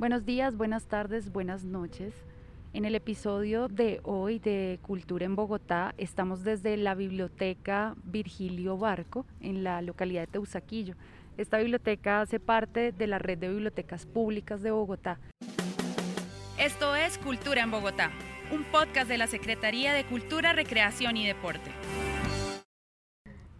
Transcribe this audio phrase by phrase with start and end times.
[0.00, 2.14] Buenos días, buenas tardes, buenas noches.
[2.72, 9.26] En el episodio de hoy de Cultura en Bogotá estamos desde la biblioteca Virgilio Barco
[9.42, 10.94] en la localidad de Teusaquillo.
[11.36, 15.20] Esta biblioteca hace parte de la red de bibliotecas públicas de Bogotá.
[16.58, 18.10] Esto es Cultura en Bogotá,
[18.52, 21.70] un podcast de la Secretaría de Cultura, Recreación y Deporte.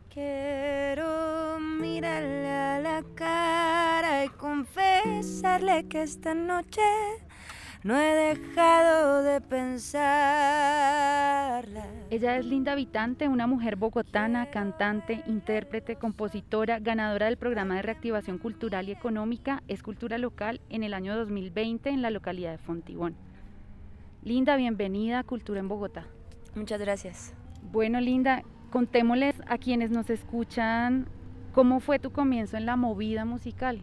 [0.09, 3.60] Quiero mirarle a la cara
[4.25, 6.82] y confesarle que esta noche
[7.82, 9.86] no he dejado de pensarla.
[12.11, 18.39] Ella es Linda Habitante, una mujer bogotana, cantante, intérprete, compositora, ganadora del programa de reactivación
[18.39, 23.14] cultural y económica Escultura Local en el año 2020 en la localidad de Fontibón.
[24.23, 26.04] Linda, bienvenida a Cultura en Bogotá.
[26.54, 27.32] Muchas gracias.
[27.73, 31.07] Bueno, Linda, contémosles a quienes nos escuchan
[31.53, 33.83] cómo fue tu comienzo en la movida musical.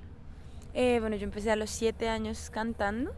[0.80, 3.12] Eh, bueno, yo empecé a los siete años cantando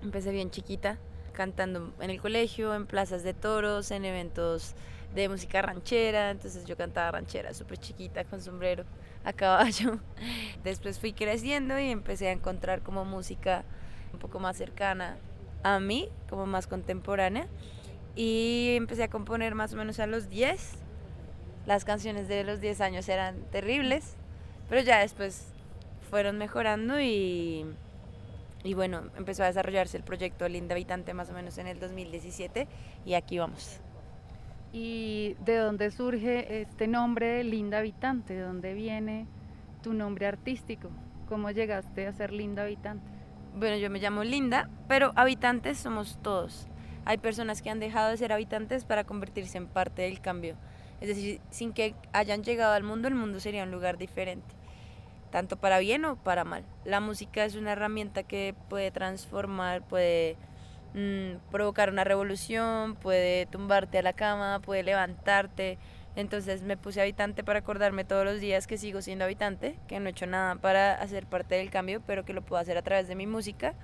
[0.00, 0.96] Empecé bien chiquita,
[1.32, 4.76] cantando en el colegio, en plazas de toros, en eventos
[5.12, 6.30] de música ranchera.
[6.30, 8.84] Entonces yo cantaba ranchera súper chiquita con sombrero
[9.24, 9.98] a caballo.
[10.62, 13.64] Después fui creciendo y empecé a encontrar como música
[14.12, 15.16] un poco más cercana
[15.64, 17.48] a mí, como más contemporánea.
[18.14, 20.74] Y empecé a componer más o menos a los 10.
[21.66, 24.14] Las canciones de los 10 años eran terribles,
[24.68, 25.57] pero ya después
[26.08, 27.64] fueron mejorando y
[28.64, 32.66] y bueno, empezó a desarrollarse el proyecto Linda Habitante más o menos en el 2017
[33.04, 33.80] y aquí vamos.
[34.72, 38.34] ¿Y de dónde surge este nombre de Linda Habitante?
[38.34, 39.26] ¿De dónde viene
[39.82, 40.90] tu nombre artístico?
[41.28, 43.06] ¿Cómo llegaste a ser Linda Habitante?
[43.56, 46.66] Bueno, yo me llamo Linda, pero habitantes somos todos.
[47.04, 50.56] Hay personas que han dejado de ser habitantes para convertirse en parte del cambio.
[51.00, 54.57] Es decir, sin que hayan llegado al mundo, el mundo sería un lugar diferente
[55.30, 56.64] tanto para bien o para mal.
[56.84, 60.36] La música es una herramienta que puede transformar, puede
[60.94, 65.78] mm, provocar una revolución, puede tumbarte a la cama, puede levantarte.
[66.16, 70.06] Entonces me puse habitante para acordarme todos los días que sigo siendo habitante, que no
[70.06, 73.06] he hecho nada para hacer parte del cambio, pero que lo puedo hacer a través
[73.06, 73.74] de mi música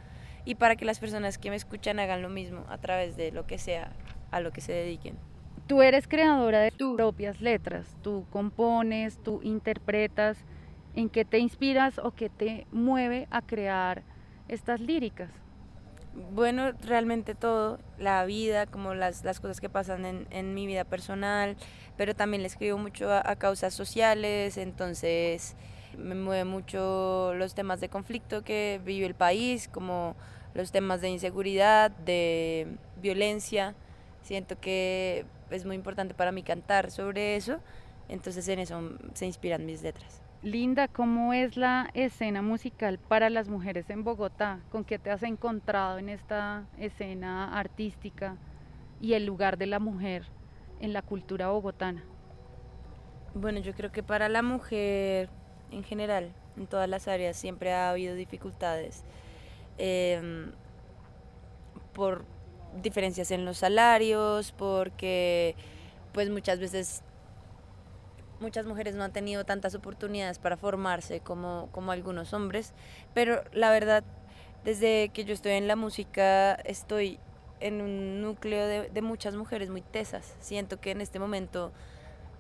[0.45, 3.47] y para que las personas que me escuchan hagan lo mismo a través de lo
[3.47, 3.93] que sea
[4.31, 5.17] a lo que se dediquen.
[5.67, 10.37] Tú eres creadora de tus propias letras, tú compones, tú interpretas
[10.97, 14.03] ¿En qué te inspiras o qué te mueve a crear
[14.49, 15.31] estas líricas?
[16.33, 20.85] Bueno, realmente todo, la vida, como las, las cosas que pasan en, en, mi vida
[20.85, 21.57] personal,
[21.97, 25.57] pero también le escribo mucho a, a, causas sociales, entonces
[25.99, 30.15] me mueve mucho los temas de conflicto que vive el país, como
[30.55, 32.69] los temas de inseguridad, de
[33.03, 33.75] violencia.
[34.23, 37.59] Siento que es muy importante para mí cantar sobre eso,
[38.09, 38.81] entonces en eso
[39.15, 40.24] se inspiran mis letras.
[40.45, 44.61] Linda, ¿cómo es la escena musical para las mujeres en Bogotá?
[44.71, 48.37] ¿Con qué te has encontrado en esta escena artística
[49.01, 50.25] y el lugar de la mujer
[50.81, 52.05] en la cultura bogotana?
[53.33, 55.31] Bueno, yo creo que para la mujer
[55.71, 59.03] en general, en todas las áreas, siempre ha habido dificultades
[59.79, 60.53] eh,
[61.95, 62.27] por
[62.83, 65.57] diferencias en los salarios, porque
[66.13, 67.03] pues muchas veces
[68.45, 72.75] muchas mujeres no han tenido tantas oportunidades para formarse como, como algunos hombres,
[73.15, 74.05] pero la verdad,
[74.65, 77.19] desde que yo estoy en la música, estoy
[77.61, 80.37] en un núcleo de, de muchas mujeres muy tesas.
[80.41, 81.73] Siento que en este momento,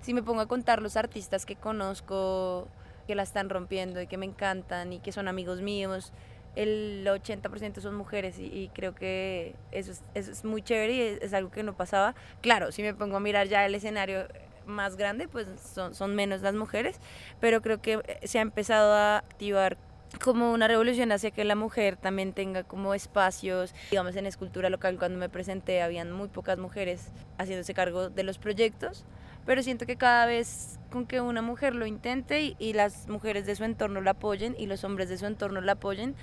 [0.03, 2.69] si me pongo a contar los artistas que conozco,
[3.07, 6.13] que la están rompiendo y que me encantan y que son amigos míos,
[6.57, 11.51] el 80% son mujeres y, creo que eso es, es muy chévere y es, algo
[11.51, 12.15] que no pasaba.
[12.43, 14.29] Claro, si me pongo a mirar ya el escenario
[14.67, 17.01] más grande, pues son, son menos las mujeres,
[17.41, 19.77] pero creo que se ha empezado a activar
[20.23, 24.99] como una revolución hacia que la mujer también tenga como espacios, digamos en escultura local
[24.99, 29.05] cuando me presenté habían muy pocas mujeres haciéndose cargo de los proyectos,
[29.47, 33.47] pero siento que cada vez con que una mujer lo intente y, y las mujeres
[33.47, 36.15] de su entorno la apoyen y los hombres de su entorno la apoyen,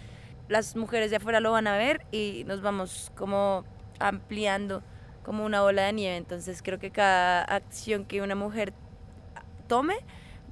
[0.47, 3.66] las mujeres de afuera lo van a ver y nos vamos como
[3.99, 4.84] ampliando
[5.23, 6.18] como una bola de nieve.
[6.18, 8.73] Entonces creo que cada acción que una mujer
[9.68, 9.96] tome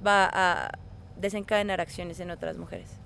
[0.04, 0.72] va a
[1.16, 2.98] desencadenar acciones en otras mujeres.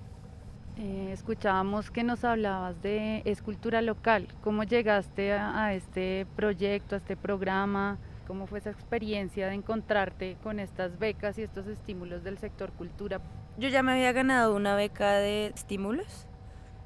[0.77, 4.27] Eh, escuchábamos que nos hablabas de escultura local.
[4.43, 7.97] ¿Cómo llegaste a, a, este proyecto, a este programa?
[8.27, 13.21] ¿Cómo fue esa experiencia de encontrarte con estas becas y estos estímulos del sector cultura?
[13.57, 16.27] Yo ya me había ganado una beca de estímulos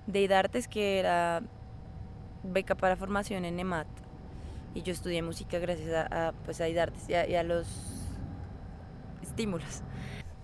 [0.06, 1.42] de IDARTES que era
[2.44, 3.88] beca para formación en EMAT
[4.74, 7.68] y yo estudié música gracias a, a pues a IDARTES y a, y a, los
[9.22, 9.82] estímulos.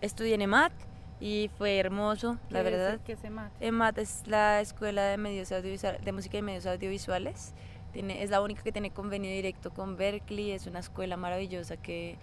[0.02, 0.74] Estudié en EMAT
[1.20, 3.00] y fue hermoso, la verdad.
[3.06, 3.52] ¿Qué es EMAT?
[3.60, 7.54] EMAT es la Escuela de, medios de Música y Medios Audiovisuales.
[7.94, 12.18] Tiene, es la única que tiene convenio directo con Berkeley, es una escuela maravillosa que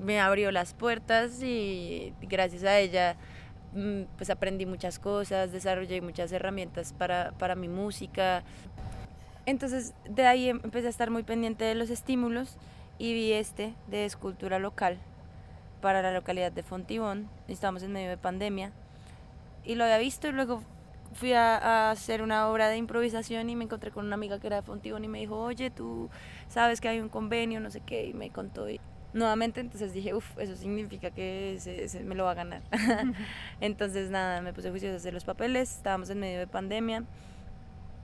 [0.00, 3.16] me abrió las puertas y gracias a ella
[3.74, 8.42] mm, pues aprendí muchas cosas, desarrollé muchas herramientas para, para mi música.
[9.46, 12.56] Entonces de ahí em, empecé a estar muy pendiente de los estímulos
[12.98, 14.98] y vi este de escultura local
[15.80, 17.28] para la localidad de Fontibón.
[17.48, 18.72] Estábamos en medio de pandemia
[19.64, 20.62] y lo había visto y luego
[21.14, 24.56] fui a, hacer una obra de improvisación y me encontré con una amiga que era
[24.56, 26.08] de Fontibón y me dijo, oye, tú
[26.48, 28.68] sabes que hay un convenio, no sé qué, y me contó.
[28.68, 28.80] Y
[29.12, 32.62] nuevamente entonces dije, uff, eso significa que se, me lo va a ganar.
[33.60, 37.04] entonces nada, me puse juiciosa a hacer los papeles, estábamos en medio de pandemia,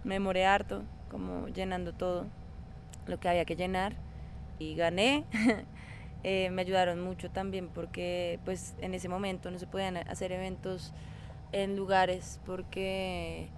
[0.04, 2.26] me demoré harto, como llenando todo
[3.06, 3.96] lo que había que llenar
[4.58, 5.24] y gané.
[6.24, 10.92] Eh, me ayudaron mucho también porque pues en ese momento no se podían hacer eventos
[11.52, 13.48] en lugares porque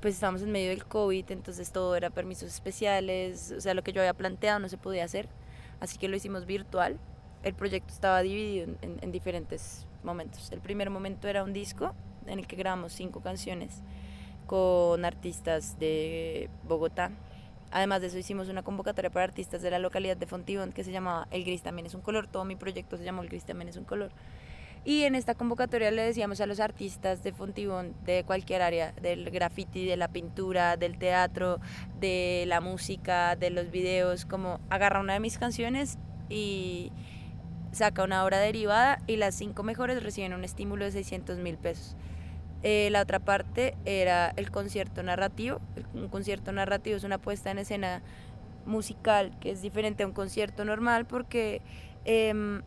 [0.00, 3.92] pues estábamos en medio del COVID, entonces todo era permisos especiales, o sea, lo que
[3.92, 5.28] yo había planteado no se podía hacer,
[5.78, 6.98] así que lo hicimos virtual.
[7.42, 10.50] El proyecto estaba dividido en, en diferentes momentos.
[10.52, 11.92] El primer momento era un disco
[12.26, 13.82] en el que grabamos cinco canciones
[14.48, 17.12] con artistas de Bogotá,
[17.70, 20.90] Además de eso hicimos una convocatoria para artistas de la localidad de Fontibón que se
[20.90, 22.26] llamaba El Gris también es un color.
[22.26, 24.10] Todo mi proyecto se llamó El Gris también es un color.
[24.84, 29.30] Y en esta convocatoria le decíamos a los artistas de Fontibón, de cualquier área, del
[29.30, 31.60] graffiti, de la pintura, del teatro,
[32.00, 35.98] de la música, de los videos, como agarra una de mis canciones
[36.30, 36.90] y
[37.72, 41.96] saca una obra derivada y las cinco mejores reciben un estímulo de 600 mil pesos.
[42.62, 45.60] Eh, la otra parte era el concierto narrativo.
[45.94, 48.02] Un concierto narrativo es una puesta en escena
[48.66, 51.62] musical que es diferente a un concierto normal porque
[52.04, 52.62] em,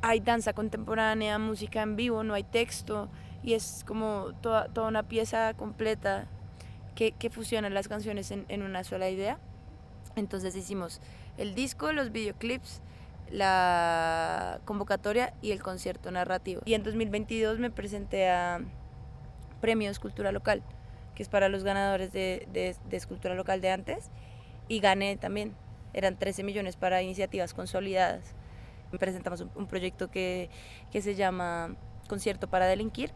[0.00, 3.08] hay danza contemporánea, música en vivo, no hay texto
[3.42, 6.26] y es como toda, toda una pieza completa
[6.94, 9.38] que, que fusiona las canciones en, en una sola idea.
[10.16, 11.00] Entonces hicimos
[11.36, 12.80] el disco, los videoclips,
[13.30, 16.62] la convocatoria y el concierto narrativo.
[16.64, 18.60] Y en 2022 me presenté a
[19.60, 20.62] Premio Escultura Local,
[21.14, 24.10] que es para los ganadores de, de, escultura local de antes,
[24.68, 25.54] y gané también.
[25.94, 28.34] Eran 13 millones para iniciativas consolidadas.
[28.98, 30.48] Presentamos un, proyecto que,
[30.90, 31.76] que se llama
[32.08, 33.10] Concierto para Delinquir,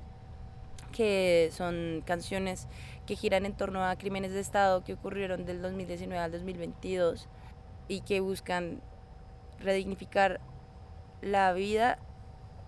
[0.92, 2.68] que son canciones
[3.06, 7.28] que giran en torno a crímenes de Estado que ocurrieron del 2019 al 2022
[7.88, 8.80] y que buscan
[9.62, 10.40] redignificar
[11.20, 11.98] la vida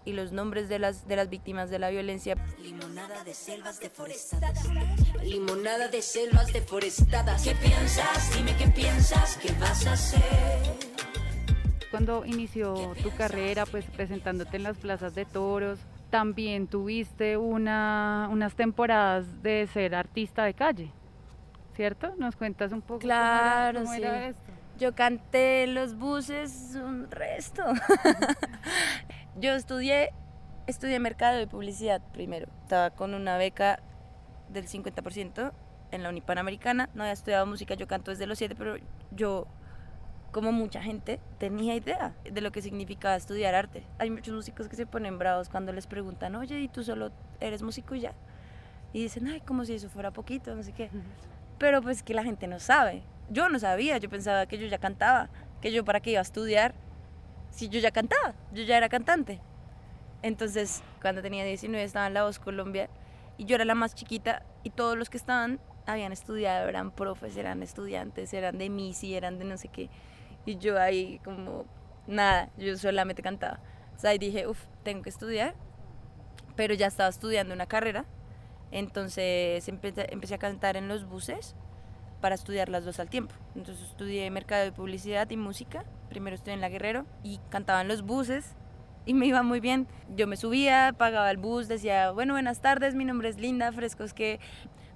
[0.05, 2.37] y los nombres de las, de las víctimas de la violencia.
[2.59, 4.69] Limonada de selvas deforestadas.
[5.23, 7.43] Limonada de selvas deforestadas.
[7.45, 8.37] ¿Qué piensas?
[8.37, 10.23] Dime qué piensas, ¿qué vas a hacer?
[11.91, 15.79] Cuando inició tu carrera, pues presentándote en las plazas de toros,
[16.11, 20.91] también tuviste una, unas temporadas de ser artista de calle,
[21.77, 22.15] ¿cierto?
[22.19, 24.54] ¿Nos cuentas un poco claro, cómo era esto?
[24.79, 27.63] Yo canté en los buses un resto.
[29.41, 30.11] yo estudié,
[30.67, 32.49] estudié mercado y publicidad primero.
[32.63, 33.79] Estaba con una beca
[34.49, 35.53] del 50%
[35.93, 36.91] en la Unipanamericana.
[36.93, 38.75] No había estudiado música, yo canto desde los 7, pero
[39.13, 39.47] yo,
[40.33, 43.85] como mucha gente, tenía idea de lo que significaba estudiar arte.
[43.99, 47.63] Hay muchos músicos que se ponen bravos cuando les preguntan, oye, ¿y tú solo eres
[47.63, 48.13] músico y ya?
[48.93, 50.91] Y dicen, ay, como si eso fuera poquito, no sé qué.
[51.59, 54.79] Pero pues que la gente no sabe yo no sabía, yo pensaba que yo ya
[54.79, 55.29] cantaba,
[55.61, 56.75] que yo para qué iba a estudiar
[57.51, 59.41] si yo ya cantaba, yo ya era cantante.
[60.23, 62.89] Entonces, cuando tenía 19 estaba en La Voz Colombia
[63.39, 67.37] y yo era la más chiquita y todos los que estaban habían estudiado, eran profes,
[67.37, 69.91] eran estudiantes, eran de MISI, eran de no sé qué.
[70.47, 71.67] Y yo ahí como
[72.07, 73.61] nada, yo solamente cantaba.
[73.97, 75.55] O sea, ahí dije, uff, tengo que estudiar,
[76.57, 78.05] pero ya estaba estudiando una carrera.
[78.73, 81.55] Entonces empecé, empecé a cantar en los buses
[82.25, 83.35] para estudiar las dos al tiempo.
[83.55, 85.85] Entonces estudié mercado de publicidad y música.
[86.09, 88.55] Primero estudié en La Guerrero y cantaba en los buses
[89.05, 89.87] y me iba muy bien.
[90.17, 94.15] Yo me subía, pagaba el bus, decía, bueno, buenas tardes, mi nombre es Linda, frescos
[94.15, 94.41] que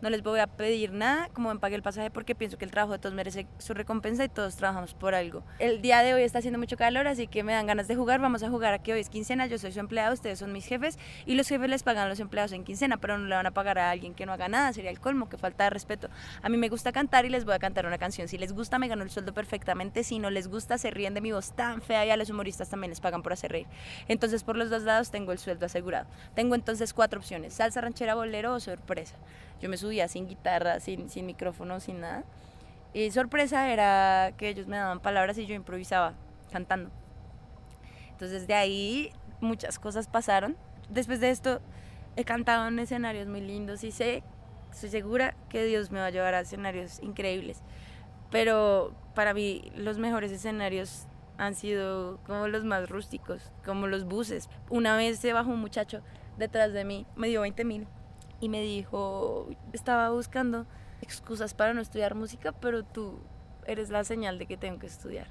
[0.01, 2.71] no les voy a pedir nada, como me pague el pasaje, porque pienso que el
[2.71, 5.43] trabajo de todos merece su recompensa y todos trabajamos por algo.
[5.59, 8.21] El día de hoy está haciendo mucho calor, así que me dan ganas de jugar.
[8.21, 10.99] Vamos a jugar aquí hoy es quincena, yo soy su empleado, ustedes son mis jefes
[11.27, 13.51] y los jefes les pagan a los empleados en quincena, pero no le van a
[13.53, 16.09] pagar a alguien que no haga nada, sería el colmo, que falta de respeto.
[16.43, 18.29] A mí me gusta cantar y les voy a cantar una canción.
[18.29, 20.05] Si les gusta, me gano el sueldo perfectamente.
[20.05, 22.69] Si no les gusta, se ríen de mi voz tan fea y a los humoristas
[22.69, 23.67] también les pagan por hacer reír.
[24.09, 26.07] Entonces, por los dos lados tengo el sueldo asegurado.
[26.35, 29.17] Tengo entonces cuatro opciones: salsa, ranchera, bolero o sorpresa.
[29.61, 32.25] Yo me subía sin guitarra, sin, sin micrófono, sin nada.
[32.93, 36.15] Y sorpresa era que ellos me daban palabras y yo improvisaba
[36.51, 36.91] cantando.
[38.11, 40.57] Entonces de ahí muchas cosas pasaron.
[40.89, 41.61] después de esto
[42.17, 44.23] he cantado en escenarios muy lindos y sé,
[44.73, 47.63] estoy segura que Dios me va a llevar a escenarios increíbles.
[48.31, 54.49] Pero para mí los mejores escenarios han sido como los más rústicos, como los buses.
[54.71, 56.03] Una vez se bajó un muchacho
[56.37, 57.87] detrás de mí, me dio 20 mil
[58.41, 60.67] y me dijo, estaba buscando
[61.03, 63.19] excusas para no estudiar música, pero tú
[63.67, 65.27] eres la señal de que tengo que estudiar.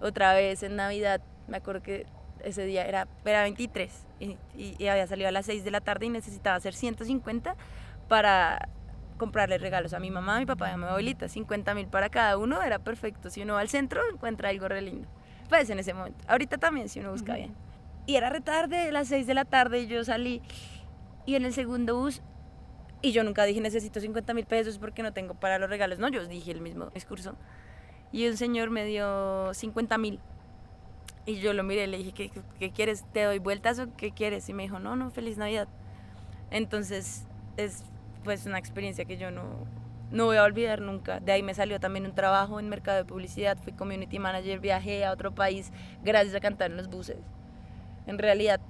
[0.00, 2.06] Otra vez en Navidad, me acuerdo que
[2.42, 6.08] ese día era, era 23 y, había salido a las 6 de la tarde y
[6.08, 7.56] necesitaba hacer 150
[8.08, 8.68] para
[9.16, 11.28] comprarle regalos a mi mamá, a mi papá y a mi abuelita.
[11.28, 13.30] 50 mil para cada uno era perfecto.
[13.30, 15.08] Si uno va al centro, encuentra algo re lindo.
[15.48, 16.24] Pues en ese momento.
[16.26, 17.54] Ahorita también, si uno busca bien.
[18.06, 20.42] Y era retarde, las 6 de la tarde, y yo salí.
[21.24, 22.20] Y en el segundo bus
[23.02, 25.98] y yo nunca dije necesito 50 mil pesos porque no tengo para los regalos.
[25.98, 27.34] No, yo dije el mismo discurso.
[28.12, 30.20] Y un señor me dio 50 mil.
[31.26, 33.04] Y yo lo miré le dije, ¿Qué, ¿qué, quieres?
[33.12, 34.48] ¿Te doy vueltas o qué quieres?
[34.48, 35.68] Y me dijo, no, no, feliz Navidad.
[36.50, 37.84] Entonces es
[38.24, 39.66] pues una experiencia que yo no,
[40.12, 41.18] no voy a olvidar nunca.
[41.18, 43.58] De ahí me salió también un trabajo en mercado de publicidad.
[43.58, 45.72] Fui community manager, viajé a otro país
[46.04, 47.16] gracias a cantar en los buses.
[48.06, 48.60] En realidad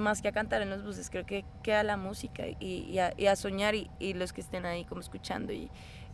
[0.00, 3.74] más que a cantar en los buses, creo que queda la música y, a, soñar
[3.74, 5.70] y, los que estén ahí como escuchando y,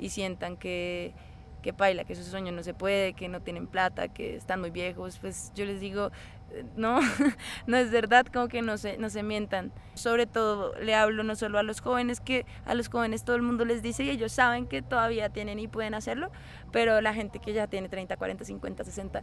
[0.09, 1.15] sientan que,
[1.63, 4.71] que baila, que su sueño no se puede, que no tienen plata, que están muy
[4.71, 6.11] viejos, pues yo les digo,
[6.53, 7.01] eh, no,
[7.67, 9.73] no es verdad, como que no se, no se mientan.
[9.95, 13.43] Sobre todo le hablo no solo a los jóvenes, que a los jóvenes todo el
[13.43, 16.31] mundo les dice y ellos saben que todavía tienen y pueden hacerlo,
[16.73, 19.23] pero la gente que ya tiene 30, 40, 50, 60,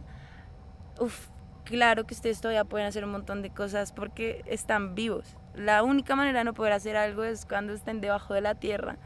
[1.00, 1.28] uff,
[1.64, 5.36] claro que ustedes todavía pueden hacer un montón de cosas porque están vivos.
[5.54, 8.96] La única manera de no poder hacer algo es cuando estén debajo de la tierra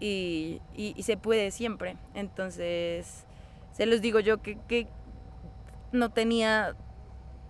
[0.00, 0.60] y,
[1.00, 1.96] se puede siempre.
[2.14, 3.24] Entonces,
[3.72, 4.86] se los digo yo que, que
[5.92, 6.74] no tenía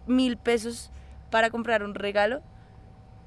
[0.06, 0.90] mil pesos
[1.30, 2.42] para comprar un regalo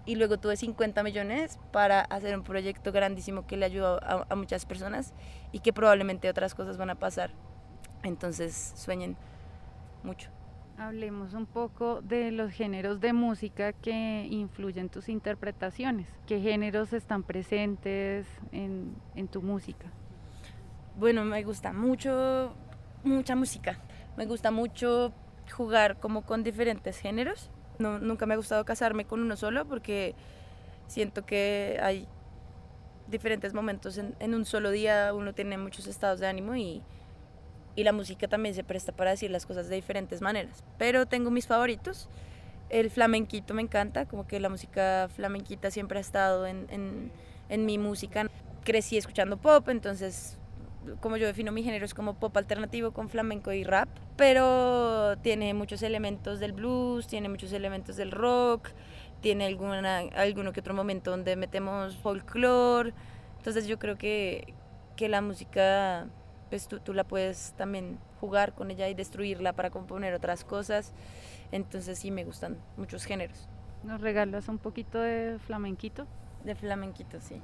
[0.05, 4.65] y luego tuve 50 millones para hacer un proyecto grandísimo que le ayudó a muchas
[4.65, 5.13] personas
[5.51, 7.31] y que probablemente otras cosas van a pasar.
[8.03, 9.15] Entonces, sueñen
[10.03, 10.29] mucho.
[10.81, 16.07] Hablemos un poco de los géneros de música que influyen en tus interpretaciones.
[16.25, 19.85] ¿Qué géneros están presentes en, tu música?
[20.97, 22.55] Bueno, me gusta mucho,
[23.03, 23.77] mucha música.
[24.17, 25.13] Me gusta mucho
[25.55, 27.51] jugar como con diferentes géneros.
[27.77, 30.15] No, nunca me ha gustado casarme con uno solo porque
[30.87, 32.07] siento que hay
[33.07, 36.81] diferentes momentos en, en un solo día, uno tiene muchos estados de ánimo y,
[37.75, 40.63] y la música también se presta para decir las cosas de diferentes maneras.
[40.77, 42.09] Pero tengo mis favoritos.
[42.69, 47.11] El flamenquito me encanta, como que la música flamenquita siempre ha estado en,
[47.49, 48.27] en, mi música.
[48.63, 50.37] Crecí escuchando pop, entonces
[50.99, 53.87] como yo defino mi género es como pop alternativo con flamenco y rap,
[54.17, 58.69] pero tiene muchos elementos del blues, tiene muchos elementos del rock,
[59.21, 62.93] tiene alguna, alguno que otro momento donde metemos folclore,
[63.37, 64.55] entonces yo creo que,
[64.95, 66.07] que la música
[66.51, 70.93] pues tú, tú, la puedes también jugar con ella y destruirla para componer otras cosas.
[71.53, 73.47] Entonces sí me gustan muchos géneros.
[73.85, 76.05] ¿Nos regalas un poquito de flamenquito?
[76.43, 77.41] De flamenquito, sí.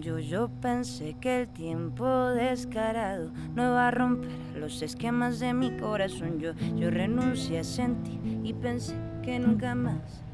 [0.00, 5.76] Yo, yo pensé que el tiempo descarado no iba a romper los esquemas de mi
[5.76, 6.40] corazón.
[6.40, 8.96] Yo, yo renuncié a sentir y pensé
[9.28, 10.24] que nunca más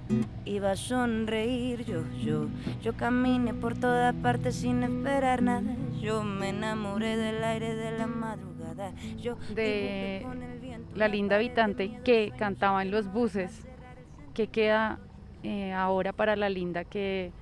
[0.45, 1.85] iba a sonreír.
[1.85, 2.47] Yo, yo,
[2.81, 5.75] yo caminé por todas partes sin esperar nada.
[6.01, 8.93] Yo me enamoré del aire de la madrugada.
[9.21, 10.25] Yo de
[10.95, 13.67] la linda habitante que cantaba en los buses.
[14.33, 15.01] ¿Qué queda
[15.43, 17.33] eh, ahora para la linda que,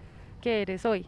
[0.41, 1.07] que eres hoy?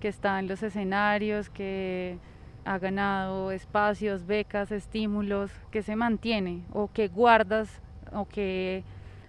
[0.00, 2.18] que está en los escenarios, que
[2.66, 7.80] ha ganado espacios, becas, estímulos, que se mantiene o que guardas
[8.12, 8.84] o que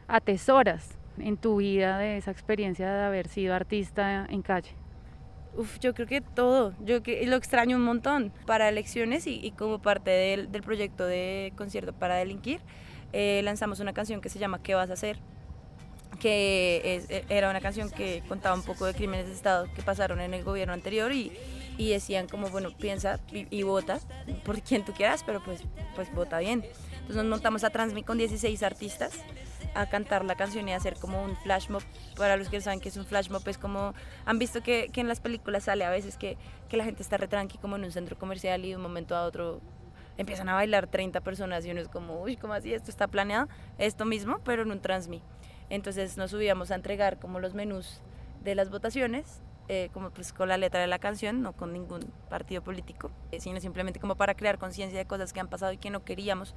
[0.07, 4.71] atesoras en tu vida de esa experiencia de haber sido artista en calle?
[5.57, 9.81] Uf, yo creo que todo, yo que lo extraño un montón para elecciones y, como
[9.81, 12.59] parte del, del, proyecto de concierto para delinquir,
[13.13, 15.17] eh, lanzamos una canción que se llama ¿Qué vas a hacer?
[16.15, 20.21] que e, era una canción que contaba un poco de crímenes de Estado que pasaron
[20.21, 21.31] en el gobierno anterior y,
[21.77, 23.99] y decían como, bueno, piensa y, vota
[24.43, 25.61] por quien tú quieras, pero pues,
[25.95, 26.63] pues vota bien.
[26.93, 29.13] Entonces nos montamos a Transmit con 16 artistas
[29.75, 31.83] a cantar la canción y a hacer como un flash mob.
[32.17, 33.93] Para los que saben que es un flash mob, es como,
[34.25, 36.37] han visto que, que en las películas sale a veces que,
[36.69, 39.25] que la gente está retranqui como en un centro comercial y de un momento a
[39.25, 39.61] otro
[40.17, 42.73] empiezan a bailar 30 personas y uno es como, uy, ¿cómo así?
[42.73, 45.23] Esto está planeado, esto mismo, pero en un Transmit.
[45.69, 48.01] Entonces nos subíamos a entregar como los menús
[48.43, 52.01] de las votaciones eh, como pues con la letra de la canción, no con ningún
[52.29, 55.77] partido político, eh, sino simplemente como para crear conciencia de cosas que han pasado y
[55.77, 56.53] que no queríamos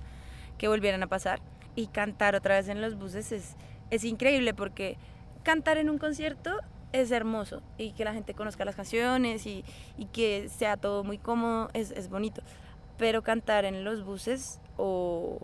[0.59, 1.41] que volvieran a pasar.
[1.79, 3.55] Y cantar otra vez en los buses es,
[3.93, 4.99] es increíble porque
[5.45, 6.59] cantar en un concierto
[6.91, 9.65] es hermoso y que la gente conozca las canciones y,
[9.97, 12.43] y que sea todo muy cómodo es, es, bonito.
[12.97, 15.39] Pero cantar en los buses o,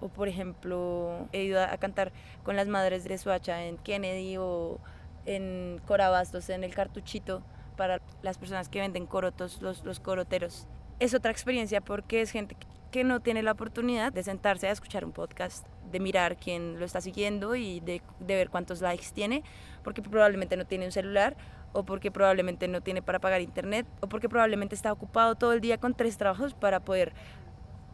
[0.00, 2.10] o, por ejemplo, he ido a, cantar
[2.42, 4.80] con las madres de Suacha en Kennedy o
[5.24, 7.44] en Corabastos, en el cartuchito,
[7.76, 10.66] para las personas que venden corotos, los, los coroteros.
[10.98, 12.56] Es otra experiencia porque es gente
[12.90, 16.84] que no tiene la oportunidad de sentarse a escuchar un podcast, de mirar quién lo
[16.84, 19.42] está siguiendo y de, de, ver cuántos likes tiene,
[19.82, 21.36] porque probablemente no tiene un celular
[21.72, 25.60] o porque probablemente no tiene para pagar internet o porque probablemente está ocupado todo el
[25.60, 27.12] día con tres trabajos para poder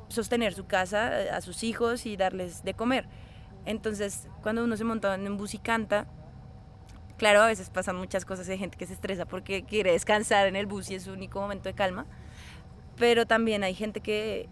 [0.08, 3.06] sostener su casa, a sus hijos y darles de comer.
[3.64, 6.06] Entonces, cuando uno se monta en un bus y canta,
[7.16, 10.56] Claro, a veces pasan muchas cosas, hay gente que se estresa porque quiere descansar en
[10.56, 12.04] el bus y es su único momento de calma,
[12.98, 14.50] pero también hay gente que,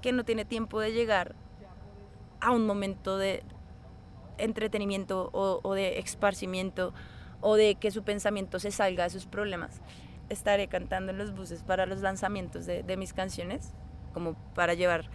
[0.00, 1.34] que no tiene tiempo de llegar
[2.40, 3.42] a un momento de
[4.38, 6.94] entretenimiento o, de esparcimiento
[7.40, 9.80] o de que su pensamiento se salga de sus problemas.
[10.28, 13.72] Estaré cantando en los buses para los lanzamientos de, de mis canciones,
[14.12, 15.10] como para llevar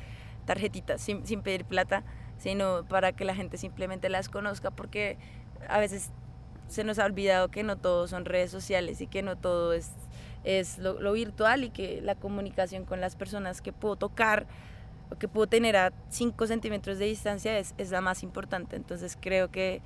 [0.46, 2.04] tarjetitas sin, sin pedir plata,
[2.38, 5.18] sino para que la gente simplemente las conozca, porque
[5.68, 6.12] a veces
[6.68, 9.92] se nos ha olvidado que no todo son redes sociales y que no todo es,
[10.44, 14.48] es lo, lo, virtual y que la comunicación con las personas que puedo tocar
[15.20, 18.76] que puedo tener a 5 centímetros de distancia es, es, la más importante.
[18.76, 19.82] Entonces creo que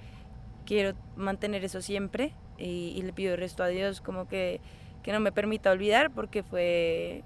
[0.66, 4.62] quiero mantener eso siempre y, y le pido el resto a Dios como que,
[5.04, 7.24] que no me permita olvidar porque fue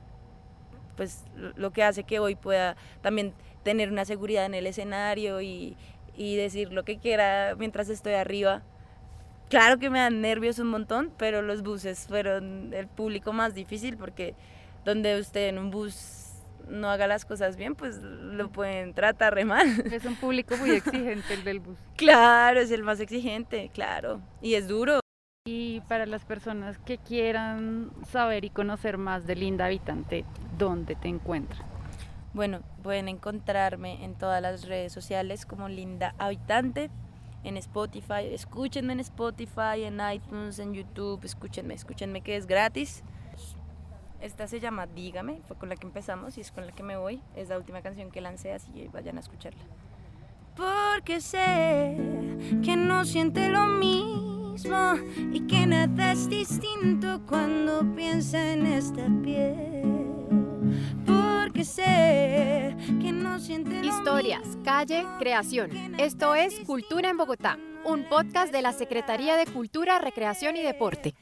[0.95, 1.23] pues
[1.55, 3.33] lo que hace que hoy pueda también
[3.63, 5.75] tener una seguridad en el escenario y,
[6.15, 8.63] y decir lo que quiera mientras estoy arriba
[9.53, 13.97] Claro que me dan nervios un montón, pero los buses fueron el público más difícil
[13.97, 14.33] porque
[14.83, 16.22] donde usted en un bus
[16.67, 19.67] no haga las cosas bien, pues lo pueden tratar re mal.
[19.91, 21.77] Es un público muy exigente el del bus.
[21.96, 24.22] Claro, es el más exigente, claro.
[24.41, 24.99] Y es duro.
[25.45, 30.26] Y para las personas que quieran saber y conocer más de Linda Habitante,
[30.58, 31.65] ¿dónde te encuentran?
[32.34, 36.89] Bueno, pueden encontrarme en todas las redes sociales como Linda Habitante
[37.43, 43.04] en Spotify, escúchenme en Spotify, en iTunes, en YouTube, escúchenme, escúchenme que es gratis.
[44.23, 46.95] Esta se llama Dígame, fue con la que empezamos y es con la que me
[46.95, 47.21] voy.
[47.36, 49.62] Es la última canción que lancé, así que vayan a escucharla.
[50.55, 51.97] Porque sé
[52.63, 54.93] que no siente lo mismo
[55.33, 59.83] y que nada es distinto cuando piensa en esta piel.
[61.05, 65.69] Porque sé que no siente lo Historias, calle, creación.
[65.99, 71.13] Esto es Cultura en Bogotá, un podcast de la Secretaría de Cultura, Recreación y Deporte.